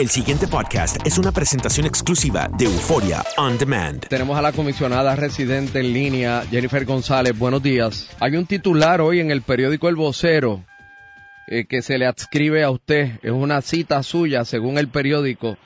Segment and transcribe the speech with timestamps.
[0.00, 4.08] El siguiente podcast es una presentación exclusiva de Euforia On Demand.
[4.08, 7.38] Tenemos a la comisionada residente en línea, Jennifer González.
[7.38, 8.08] Buenos días.
[8.18, 10.64] Hay un titular hoy en el periódico El Vocero
[11.48, 13.18] eh, que se le adscribe a usted.
[13.22, 15.58] Es una cita suya, según el periódico.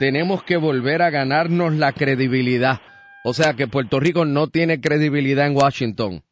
[0.00, 2.80] Tenemos que volver a ganarnos la credibilidad.
[3.22, 6.24] O sea que Puerto Rico no tiene credibilidad en Washington.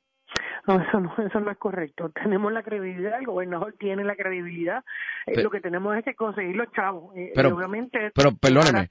[0.67, 2.09] No, eso no, eso no es correcto.
[2.11, 4.83] Tenemos la credibilidad, el gobernador tiene la credibilidad.
[5.27, 7.15] Eh, Pe- lo que tenemos es que conseguir los chavos.
[7.17, 8.89] Eh, Pero- obviamente, pero perdóneme.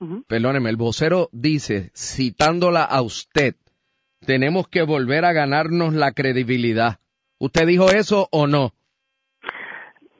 [0.00, 0.24] Ujú.
[0.26, 3.54] Perdóneme, el vocero dice, citándola a usted,
[4.26, 6.98] tenemos que volver a ganarnos la credibilidad.
[7.38, 8.72] ¿Usted dijo eso o no?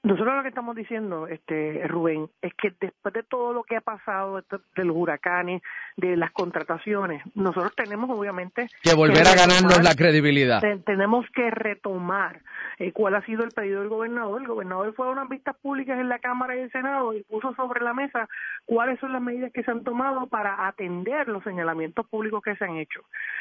[0.04, 3.81] Nosotros lo que estamos diciendo, este Rubén, es que después de todo lo que ha
[3.81, 4.37] pasado,
[4.76, 5.62] de los huracanes,
[5.97, 10.60] de las contrataciones, nosotros tenemos obviamente Que volver a ganarnos la credibilidad.
[10.60, 12.41] te- tenemos que retomar
[12.78, 14.42] eh, cuál ha sido el pedido del gobernador.
[14.42, 17.54] El gobernador fue a unas vistas públicas en la Cámara y el Senado y puso
[17.54, 18.28] sobre la mesa
[18.66, 22.65] cuáles son las medidas que se han tomado para atender los señalamientos públicos que se
[22.65, 23.00] han hecho.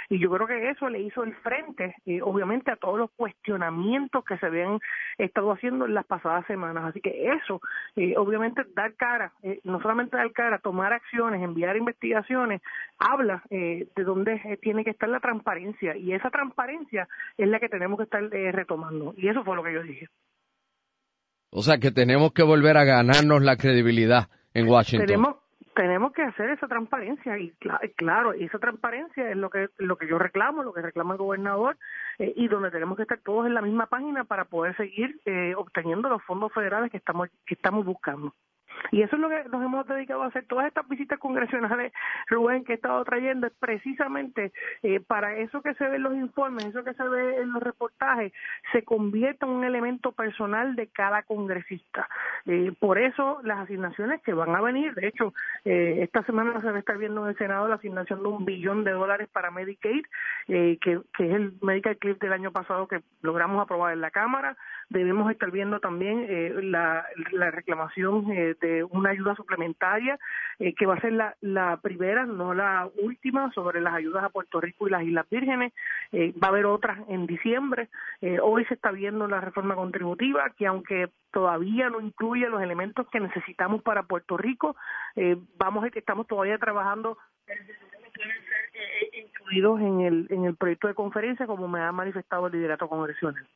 [0.09, 4.23] Y yo creo que eso le hizo el frente, eh, obviamente, a todos los cuestionamientos
[4.23, 4.79] que se habían
[5.17, 6.85] estado haciendo en las pasadas semanas.
[6.85, 7.61] Así que eso,
[7.95, 12.61] eh, obviamente, dar cara, eh, no solamente dar cara, tomar acciones, enviar investigaciones,
[12.99, 15.97] habla eh, de dónde eh, tiene que estar la transparencia.
[15.97, 19.13] Y esa transparencia es la que tenemos que estar eh, retomando.
[19.17, 20.07] Y eso fue lo que yo dije.
[21.49, 25.07] O sea que tenemos que volver a ganarnos la credibilidad en Washington.
[25.07, 25.35] Tenemos
[25.75, 30.07] tenemos que hacer esa transparencia y cla- claro, esa transparencia es lo que lo que
[30.07, 31.77] yo reclamo, lo que reclama el gobernador
[32.19, 35.53] eh, y donde tenemos que estar todos en la misma página para poder seguir eh,
[35.55, 38.33] obteniendo los fondos federales que estamos que estamos buscando.
[38.91, 40.45] Y eso es lo que nos hemos dedicado a hacer.
[40.45, 41.93] Todas estas visitas congresionales,
[42.27, 44.51] Rubén, que he estado trayendo, es precisamente
[44.83, 47.63] eh, para eso que se ve en los informes, eso que se ve en los
[47.63, 48.33] reportajes,
[48.71, 52.07] se convierte en un elemento personal de cada congresista.
[52.45, 55.33] Eh, por eso las asignaciones que van a venir, de hecho,
[55.65, 58.45] eh, esta semana se va a estar viendo en el Senado la asignación de un
[58.45, 60.05] billón de dólares para Medicaid,
[60.47, 64.11] eh, que, que es el Medical Clip del año pasado que logramos aprobar en la
[64.11, 64.57] Cámara.
[64.93, 70.19] Debemos estar viendo también eh, la, la reclamación eh, de una ayuda suplementaria,
[70.59, 74.29] eh, que va a ser la, la primera, no la última, sobre las ayudas a
[74.29, 75.73] Puerto Rico y las Islas Vírgenes.
[76.11, 77.89] Eh, va a haber otras en diciembre.
[78.21, 83.07] Eh, hoy se está viendo la reforma contributiva, que aunque todavía no incluye los elementos
[83.09, 84.75] que necesitamos para Puerto Rico,
[85.57, 87.17] vamos estamos todavía trabajando
[89.13, 93.47] incluidos en el en el proyecto de conferencia como me ha manifestado el liderato congresional.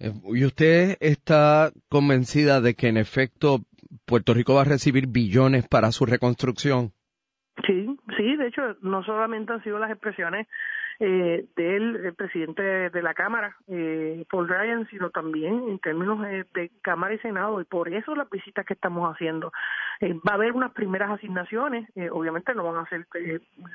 [0.00, 3.60] Eh, ¿Y usted está convencida de que en efecto
[4.06, 6.92] Puerto Rico va a recibir billones para su reconstrucción?
[7.66, 7.86] Sí,
[8.16, 10.46] sí, de hecho, no solamente han sido las expresiones
[11.02, 16.70] eh, del presidente de la Cámara, eh, Paul Ryan, sino también en términos eh, de
[16.82, 19.50] Cámara y Senado, y por eso las visitas que estamos haciendo.
[20.00, 23.06] Eh, va a haber unas primeras asignaciones, obviamente no van a ser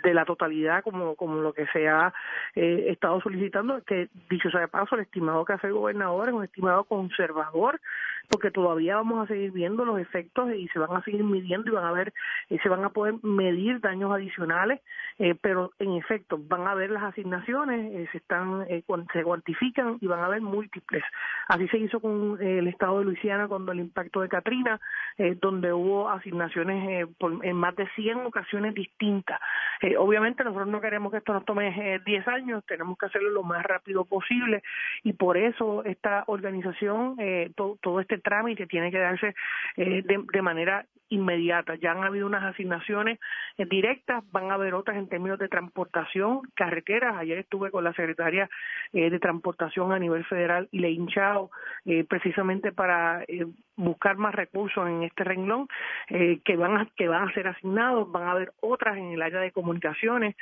[0.03, 2.13] de la totalidad como, como lo que se ha
[2.53, 6.43] estado solicitando, que dicho sea de paso, el estimado que hace el gobernador es un
[6.43, 7.79] estimado conservador,
[8.29, 11.73] porque todavía vamos a seguir viendo los efectos y se van a seguir midiendo y
[11.73, 12.13] van a ver,
[12.49, 14.81] se van a poder medir daños adicionales,
[15.41, 18.83] pero en efecto van a ver las asignaciones eh, se están eh,
[19.13, 21.03] se cuantifican y van a haber múltiples.
[21.47, 24.79] Así se hizo con eh, el estado de Luisiana cuando el impacto de Katrina,
[25.41, 27.07] donde hubo asignaciones
[27.43, 29.39] en más de 100 ocasiones distintas.
[29.97, 33.63] obviamente nosotros no queremos que esto nos tome 10 años, tenemos que hacerlo lo más
[33.63, 34.61] rápido posible
[35.03, 37.17] y por eso esta organización,
[37.55, 39.35] todo, este trámite tiene que darse
[39.75, 41.75] de manera inmediata.
[41.75, 43.19] Ya han habido unas asignaciones
[43.57, 47.17] directas, van a haber otras en términos de transportación, carreteras.
[47.17, 48.49] Ayer estuve con la secretaria
[48.93, 51.51] eh, de Transportación a nivel federal, Lein Chao,
[51.85, 55.67] eh, precisamente para eh, buscar más recursos en este renglón
[56.07, 58.11] que van a, que van a ser asignados.
[58.11, 60.35] Van a haber otras en el área de comunicaciones,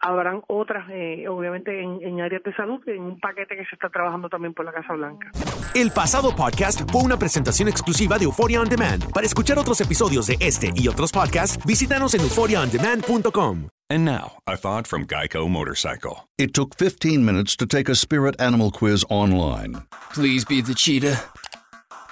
[0.00, 0.86] habrán otras,
[1.28, 4.64] obviamente, en, en áreas de salud, en un paquete que se está trabajando también por
[4.64, 5.30] la Casa Blanca.
[5.74, 9.12] El pasado podcast fue una presentación exclusiva de Euphoria On Demand.
[9.12, 13.68] Para escuchar otros episodios de este y otros podcasts, visítanos en euphoriaondemand.com.
[13.90, 16.28] And now, a thought from Geico Motorcycle.
[16.36, 19.82] It took 15 minutes to take a spirit animal quiz online.
[20.12, 21.22] Please be the cheetah.